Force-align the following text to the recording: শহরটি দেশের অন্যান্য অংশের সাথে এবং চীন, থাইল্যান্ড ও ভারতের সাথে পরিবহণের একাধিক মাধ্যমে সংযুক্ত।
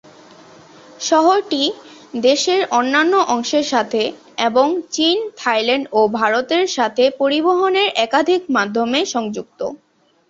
শহরটি 0.99 1.63
দেশের 2.21 2.61
অন্যান্য 2.71 3.13
অংশের 3.27 3.65
সাথে 3.65 4.01
এবং 4.47 4.67
চীন, 4.91 5.17
থাইল্যান্ড 5.37 5.85
ও 5.91 6.09
ভারতের 6.19 6.65
সাথে 6.69 7.03
পরিবহণের 7.19 7.87
একাধিক 8.05 8.41
মাধ্যমে 8.55 8.99
সংযুক্ত। 9.05 9.59